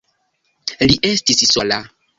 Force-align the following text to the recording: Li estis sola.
Li 0.89 0.97
estis 1.11 1.47
sola. 1.55 1.83